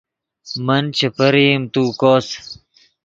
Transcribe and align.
من 0.65 0.83
چے 0.97 1.07
پرئیم 1.17 1.61
تو 1.73 1.81
کوس 1.99 2.27